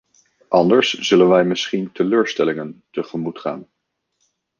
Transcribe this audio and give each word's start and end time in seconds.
Anders 0.49 0.93
zullen 0.93 1.29
wij 1.29 1.45
misschien 1.45 1.91
teleurstellingen 1.91 2.83
tegemoet 2.91 3.39
gaan. 3.39 3.67